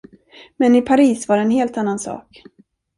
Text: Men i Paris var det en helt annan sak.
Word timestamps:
Men 0.57 0.75
i 0.75 0.81
Paris 0.81 1.27
var 1.29 1.35
det 1.37 1.43
en 1.43 1.51
helt 1.51 1.77
annan 1.77 1.99
sak. 1.99 2.43